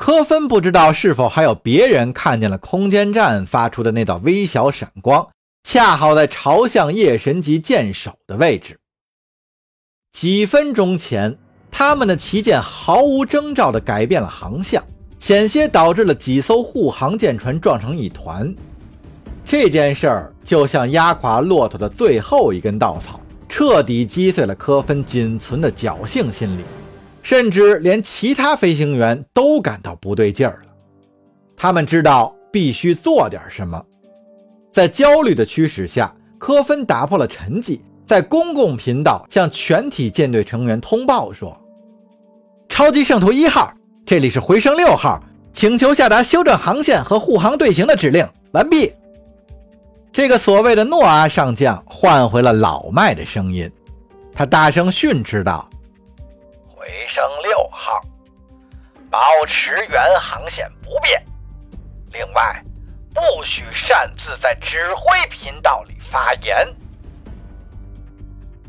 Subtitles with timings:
[0.00, 5.28] 科芬不知道是否还有别人看见了空间站发出的那道微小闪光，
[5.62, 8.78] 恰好在朝向夜神级舰首的位置。
[10.10, 11.36] 几分钟前，
[11.70, 14.82] 他们的旗舰毫无征兆地改变了航向，
[15.18, 18.54] 险些导致了几艘护航舰船撞成一团。
[19.44, 23.20] 这件事儿就像压垮骆驼的最后一根稻草，
[23.50, 26.62] 彻底击碎了科芬仅存的侥幸心理。
[27.22, 30.72] 甚至连其他飞行员都感到不对劲儿了，
[31.56, 33.82] 他们知道必须做点什么。
[34.72, 41.56] 在焦虑的驱使下，科芬打破了沉寂，在公共频道向全体舰队成员通报说
[42.68, 43.72] ：“超级圣徒一号，
[44.06, 48.92] 这里是回声六号，请求下达修正航线和护航队形的指令，完毕。”
[50.12, 53.70] 这个所谓的诺阿上将换回了老迈的声音，
[54.34, 55.69] 他大声训斥道。
[56.80, 58.00] 回声六号，
[59.10, 61.22] 保持原航线不变。
[62.10, 62.64] 另外，
[63.12, 66.66] 不许擅自在指挥频道里发言。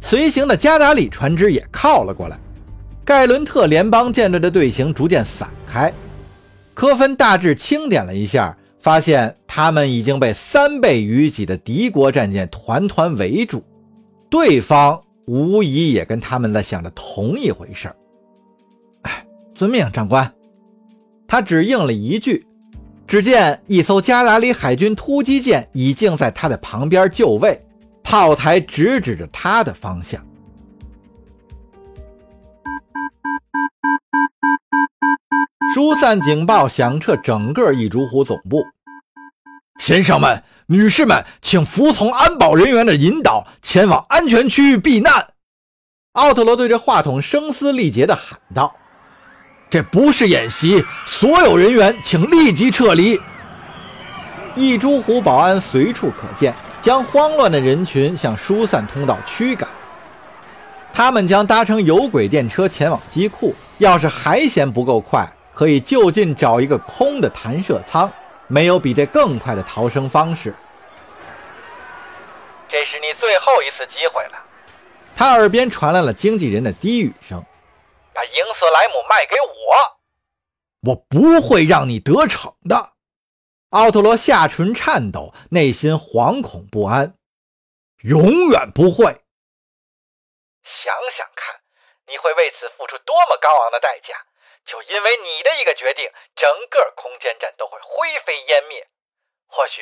[0.00, 2.38] 随行的加达里船只也靠了过来。
[3.04, 5.92] 盖伦特联邦舰队的队形逐渐散开。
[6.74, 13.64] 科芬大致清点了一下，发现他们已经被三倍于己的敌国战舰团团围住。
[14.30, 17.96] 对方无疑也跟他们在想着同一回事儿。
[19.54, 20.32] 遵命，长官。
[21.26, 22.46] 他只应了一句。
[23.06, 27.64] 只见一艘加达里海军突击舰已经在他的旁边就位，
[28.02, 30.20] 炮台直指着他的方向。
[35.72, 38.64] 疏散警报响彻整个异族湖总部。
[39.78, 45.28] 先生们、女士们，请服从安保人员的引导，前往安全区域避难。
[46.14, 48.74] 奥特罗对着话筒声嘶力竭地喊道。
[49.70, 53.20] 这不是演习，所有人员请立即撤离。
[54.56, 59.68] 一株湖保安随处可见，将慌乱的人群向疏散通道驱赶。
[60.92, 68.10] 他们将搭乘有轨电车前往机库，要是还嫌不够快，可以就近找一个空的弹射舱。
[68.48, 70.54] 没有比这更快的逃生方式。
[72.68, 74.42] 这是你最后一次机会了。
[75.14, 77.42] 他耳边传来了经纪人的低语声。
[78.12, 82.92] 把英瑟莱姆卖给我，我不会让你得逞的。
[83.70, 87.14] 奥特罗下唇颤抖，内心惶恐不安。
[88.02, 89.04] 永远不会。
[90.64, 91.60] 想想看，
[92.06, 94.25] 你会为此付出多么高昂的代价？
[94.66, 98.88] 就因为你的一个决定，整个空间站都会灰飞烟灭。
[99.46, 99.80] 或许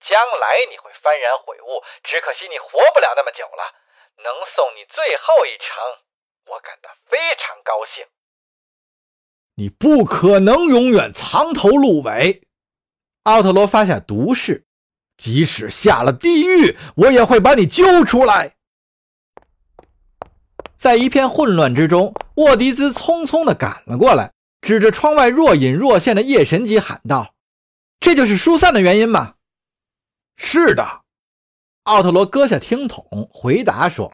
[0.00, 3.74] 将来你会幡然悔悟，只可惜你活不了那么久了。
[4.22, 5.82] 能送你最后一程。
[6.46, 8.06] 我感到非常高兴。
[9.56, 12.46] 你不可能永远藏头露尾。
[13.24, 14.64] 奥特罗发下毒誓，
[15.16, 18.56] 即使下了地狱，我也会把你揪出来。
[20.78, 27.34] 在一片混乱之中，沃迪兹匆匆地赶了过来，指着窗外若隐若现的夜神级喊道
[28.00, 29.34] ：“这就是疏散的原因吗
[30.36, 31.02] ？”“是的。”
[31.84, 34.10] 奥特罗搁下听筒，回答说。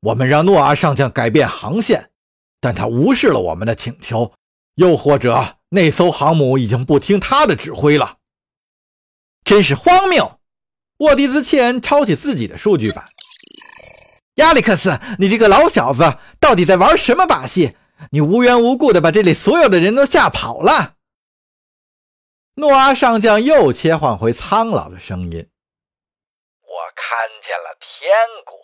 [0.00, 2.10] 我们让诺阿上将改变航线，
[2.60, 4.32] 但他无视了我们的请求。
[4.74, 8.18] 又或者，那艘航母已经不听他的指挥了。
[9.44, 10.40] 真是荒谬！
[10.98, 13.04] 沃迪兹切恩抄起自己的数据板。
[14.36, 17.76] 亚历克斯，你这个老小子，到底在玩什么把戏？
[18.12, 20.94] 你无缘无故的把这里所有的人都吓跑了。
[22.56, 25.48] 诺阿上将又切换回苍老的声音
[26.60, 28.12] ：“我看见了天
[28.44, 28.56] 国。”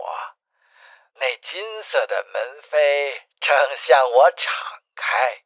[1.17, 3.57] 那金色的门扉正
[3.87, 4.53] 向我敞
[4.95, 5.41] 开，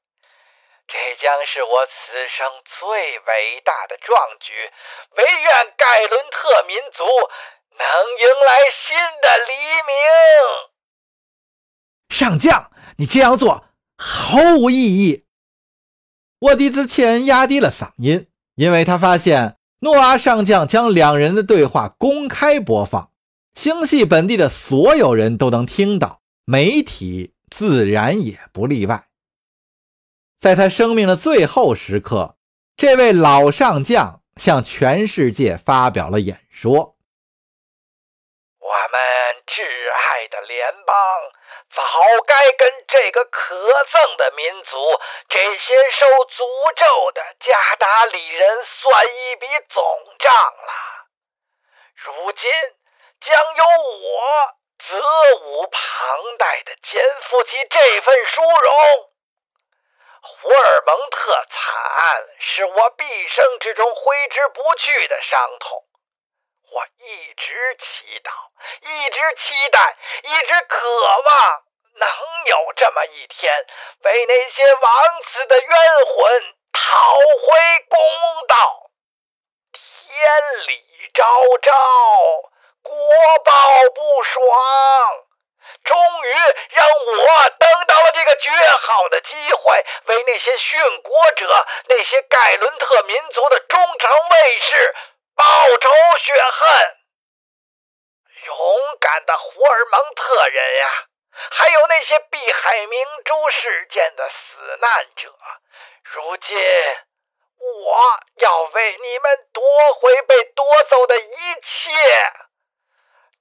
[0.89, 4.53] 这将是我此生最伟大的壮举。
[5.17, 7.05] 唯愿盖伦特民族
[7.79, 7.87] 能
[8.21, 9.53] 迎来新的黎
[9.87, 9.93] 明。
[12.09, 13.65] 上将，你这样做
[13.99, 15.25] 毫无意义。
[16.41, 23.11] 沃迪兹切恩压低了嗓音，因为他发现诺阿上将将两人的对话公开播放。
[23.55, 29.09] 星系本地的所有人都能听到，媒体自然也不例外。
[30.39, 32.37] 在他生命的最后时刻，
[32.77, 36.96] 这位老上将向全世界发表了演说
[38.67, 41.33] ：“我们挚爱的联邦
[41.71, 41.83] 早
[42.27, 43.55] 该跟这个可
[43.85, 51.07] 憎的民族、这些受诅咒的加达里人算一笔总账了。
[51.95, 52.51] 如今。”
[53.21, 59.11] 将由我责无旁贷的肩负起这份殊荣。
[60.23, 65.85] 胡尔蒙特惨案是我毕生之中挥之不去的伤痛。
[66.73, 68.31] 我一直祈祷，
[68.81, 70.89] 一直期待，一直渴
[71.23, 71.63] 望，
[71.95, 72.09] 能
[72.47, 73.67] 有这么一天，
[74.01, 75.71] 为那些枉死的冤
[76.07, 77.99] 魂讨回公
[78.49, 78.91] 道。
[79.73, 81.25] 天理昭
[81.63, 81.73] 昭，
[82.83, 82.99] 国
[83.45, 83.53] 报
[83.95, 84.43] 不爽。
[85.85, 86.33] 终于
[86.71, 94.97] 让我等到了这个绝好的机会，为那些殉国者、那些盖伦特民族的忠诚卫士
[95.37, 95.45] 报
[95.79, 96.97] 仇雪恨。
[98.47, 101.07] 勇敢的胡尔蒙特人呀，
[101.51, 105.35] 还有那些碧海明珠事件的死难者，
[106.05, 106.57] 如今
[107.59, 109.63] 我要为你们夺
[109.95, 111.91] 回被夺走的一切。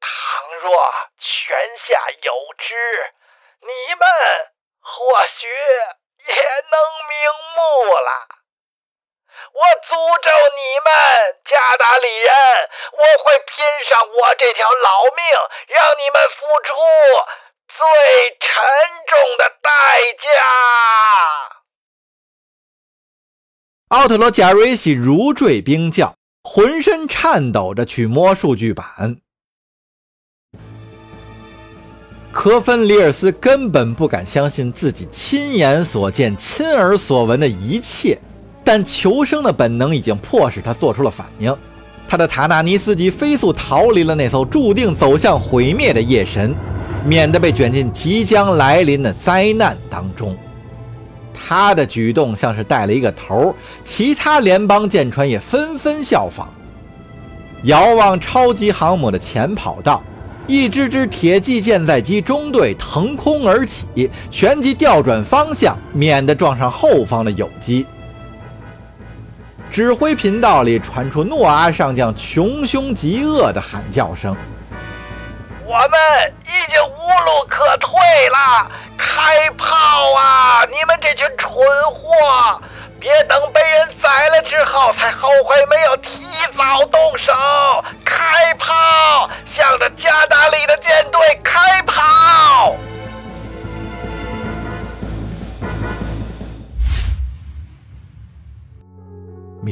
[0.02, 3.14] 倘若泉下有知，
[3.62, 4.52] 你们
[4.82, 6.36] 或许也
[6.70, 8.28] 能瞑目了。
[9.54, 9.92] 我诅
[10.22, 10.90] 咒你们，
[11.46, 12.30] 加达里人！
[12.94, 15.24] 我会拼上我这条老命，
[15.68, 16.74] 让你们付出
[17.68, 17.78] 最
[18.40, 18.48] 沉
[19.08, 19.70] 重的代
[20.20, 20.30] 价。
[23.90, 29.18] 奥特罗·贾瑞西如坠冰窖，浑身颤抖着去摸数据板。
[32.34, 38.20] 科芬里尔斯根本不敢相信自己亲眼所见、亲耳所闻的一切，
[38.66, 41.56] 但求生的本能已经迫使他做出了反应。
[42.08, 46.54] 他的塔纳尼斯基飞速逃离了那艘注定走向毁灭的夜神，
[47.06, 50.36] 免得被卷进即将来临的灾难当中。
[51.34, 56.50] 他的举动像是带了一个头，其他联邦舰船也纷纷效仿。
[57.64, 60.04] 遥望超级航母的前跑道。
[60.48, 67.84] 一支支铁骑舰载机中队腾空而起，旋即调转方向，免得撞上后方的友机。
[69.76, 74.34] 指挥频道里传出诺阿上将穷凶极恶的喊叫声
[75.68, 78.00] ：“我们已经无路可退
[78.30, 79.68] 了，开炮
[80.18, 80.64] 啊！
[80.72, 81.52] 你们这群蠢
[81.92, 82.58] 货！”
[83.02, 86.10] 别等被人宰了之后才后悔没有提
[86.58, 87.34] 早动手，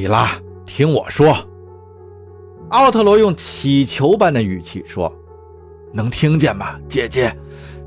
[0.04, 1.34] 米拉，听我说。
[2.68, 5.10] 奥特罗用乞求般的语气说
[5.94, 7.34] ：“能听见吗，姐姐？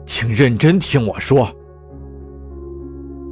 [0.07, 1.47] 请认真听我说。”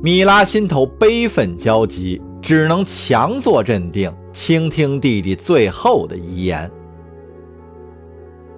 [0.04, 6.70] 米拉心头悲愤交集，只能强作镇定，倾听弟弟最后的遗言。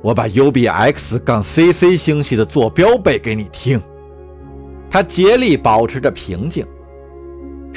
[0.01, 3.81] 我把 UBX 杠 CC 星系的坐标背给你听。
[4.89, 6.68] 他竭力保持着平静。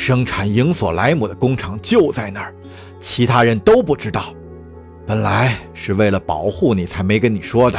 [0.01, 2.55] 生产影索莱姆的工厂就在那儿，
[3.03, 4.33] 其他人都不知道。
[5.07, 7.79] 本来是为了保护你才没跟你说的，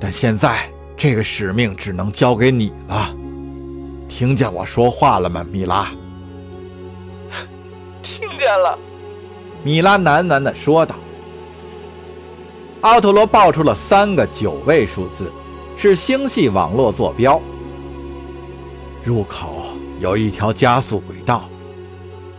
[0.00, 0.66] 但现在
[0.96, 3.14] 这个使命只能交给你了。
[4.08, 5.90] 听见我说话了吗，米拉？
[8.02, 8.78] 听见了，
[9.62, 10.96] 米拉喃喃地说道。
[12.80, 15.30] 奥特罗报出了三个九位数字，
[15.76, 17.38] 是星系网络坐标。
[19.04, 19.57] 入口
[20.00, 21.48] 有一条加速轨道。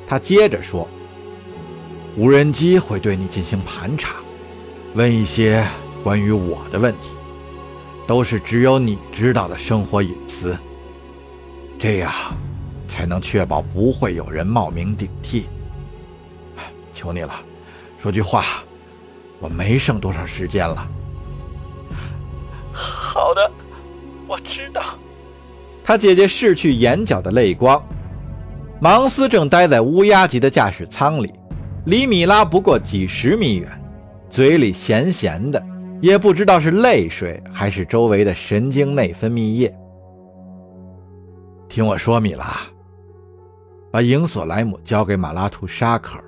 [0.08, 0.88] 他接着说
[2.18, 4.16] ：“无人机会对你进行盘查，
[4.96, 5.68] 问一些
[6.04, 7.10] 关于我的问题，
[8.08, 10.58] 都是只有你知道的生活隐私。”
[11.78, 12.12] 这样，
[12.88, 15.46] 才能确保不会有人冒名顶替。
[16.92, 17.34] 求你了，
[17.98, 18.64] 说句话，
[19.40, 20.86] 我没剩多少时间了。
[22.74, 23.50] 好的，
[24.28, 24.89] 我知道。
[25.90, 27.84] 他姐姐拭去眼角的泪光。
[28.80, 31.34] 芒斯正待在乌鸦级的驾驶舱里，
[31.88, 33.68] 离米拉不过几十米远，
[34.30, 35.60] 嘴里咸咸的，
[36.00, 39.76] 也不知道是泪水还是周围的神经内分泌液。
[41.68, 42.60] 听我说，米拉，
[43.90, 46.24] 把影索莱姆交给马拉图沙克尔，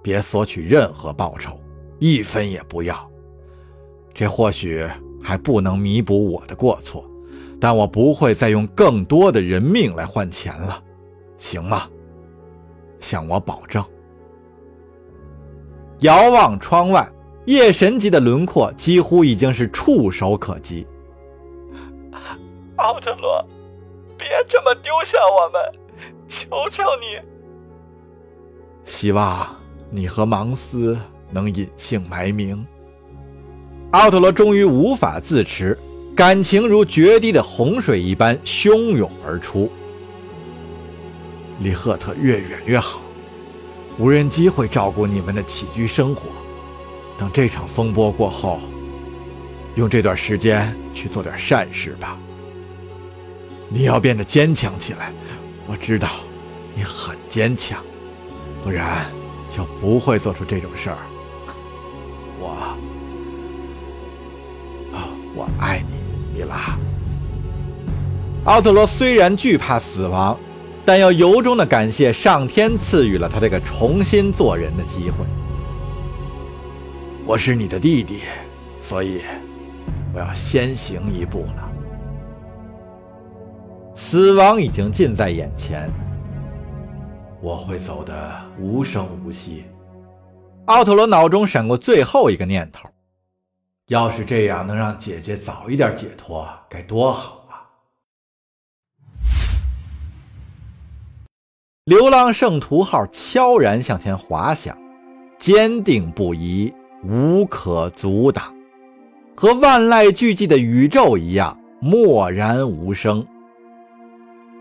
[0.00, 1.58] 别索取任何报酬，
[1.98, 2.96] 一分也不要。
[4.14, 4.86] 这或许
[5.20, 7.04] 还不能弥补我的过错，
[7.60, 10.82] 但我不会再用更多的人命来换钱了，
[11.38, 11.86] 行吗？
[12.98, 13.84] 向我保证。
[16.00, 17.06] 遥望窗外，
[17.44, 20.86] 夜神级的轮廓几乎已经是触手可及。
[22.76, 23.44] 奥特罗。
[24.18, 25.62] 别这么丢下我们，
[26.28, 27.18] 求求你！
[28.84, 29.48] 希望
[29.88, 30.94] 你和芒斯
[31.30, 32.62] 能隐姓埋名。
[33.92, 35.76] 奥特罗终于无法自持，
[36.20, 39.72] 感情如决堤的洪水一般汹涌而出。
[41.60, 43.00] 离赫特越远越好。
[43.98, 46.24] 无人机会照顾你们的起居生活。
[47.16, 48.60] 等这场风波过后，
[49.76, 52.18] 用这段时间去做点善事吧。
[53.70, 55.14] 你要变得坚强起来，
[55.66, 56.10] 我知道
[56.74, 57.82] 你很坚强，
[58.62, 59.10] 不然
[59.50, 60.98] 就不会做出这种事儿。
[62.38, 62.50] 我，
[64.92, 65.99] 啊，我爱你，
[66.40, 66.78] 米拉。
[68.44, 70.38] 奥特罗虽然惧怕死亡，
[70.84, 75.24] 但又由衷的感谢上天赐予了他这个重新做人的机会。
[77.26, 78.22] 我是你的弟弟，
[78.80, 79.20] 所以
[80.14, 81.70] 我要先行一步了。
[83.94, 85.90] 死亡已经近在眼前，
[87.42, 89.64] 我会走得无声无息。
[90.66, 92.88] 奥特罗脑中闪过最后一个念头：
[93.90, 97.66] 要是这样能让姐姐早一点解脱，该多好啊！
[101.86, 104.78] 流浪圣徒号悄然向前滑翔，
[105.40, 108.54] 坚定不移，无可阻挡，
[109.34, 113.26] 和万籁俱寂的宇宙一样默然无声。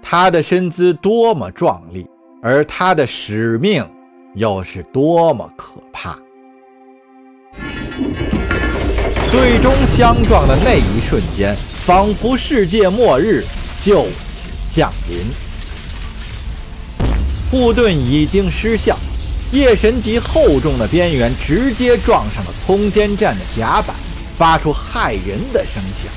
[0.02, 2.10] 他的身姿多么壮丽，
[2.42, 3.88] 而他的使命
[4.34, 6.18] 又是多么可怕！
[9.32, 11.56] 最终相撞的那一瞬间，
[11.86, 13.46] 仿佛世界末日
[13.86, 15.20] 就此降临。
[17.52, 18.98] 护盾已经失效，
[19.52, 23.96] 夜神级厚重的边缘直接撞上了空间站的甲板，
[24.36, 26.12] 发出骇人的声响。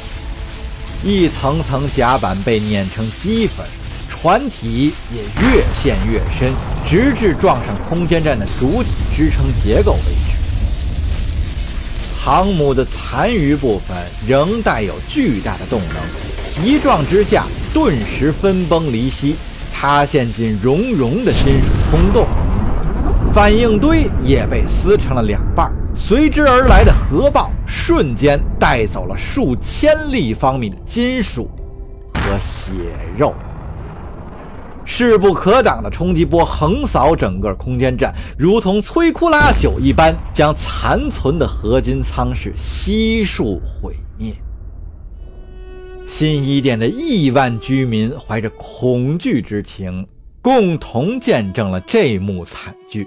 [1.04, 3.66] 一层层甲板被碾成齑粉，
[4.08, 6.50] 船体也越陷越深，
[6.88, 10.21] 直至撞上空间站的主体支撑结构为止。
[12.24, 13.96] 航母的残余部分
[14.28, 19.34] 仍带有巨大的动能，一撞之下，顿时分崩离析，
[19.74, 22.24] 塌陷进熔融的金属空洞。
[23.34, 31.50] 反应堆也被撕成了两半，随之而来的核爆瞬间带走了数千立方米的金属
[32.14, 32.70] 和血
[33.18, 33.34] 肉。
[34.84, 44.32] 势不可挡的冲击波横扫整个空间站，如同摧枯拉朽一般，将残存的合金舱室悉数毁灭。
[46.06, 50.06] 新伊甸的亿万居民怀着恐惧之情，
[50.42, 53.06] 共同见证了这幕惨剧。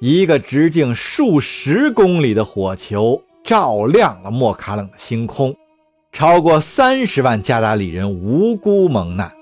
[0.00, 5.54] 一个直径数十公里的火球照亮了莫卡冷的星空，
[6.12, 9.32] 超过三十万加达里人无辜蒙难。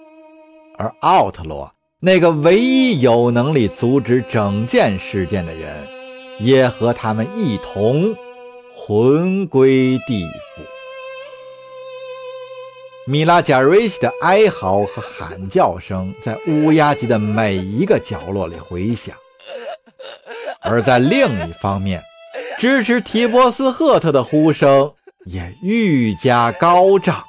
[0.82, 5.86] 而奥特罗那个唯一有能力阻止整件事件的人，
[6.40, 8.16] 也和他们一同
[8.74, 10.62] 魂归地府。
[13.06, 19.14] 米拉贾瑞西的哀嚎和喊叫声在乌鸦集的每一个角落里回响，
[20.60, 22.02] 而在另一方面，
[22.58, 24.92] 支持提波斯赫特的呼声
[25.26, 27.22] 也愈加高涨。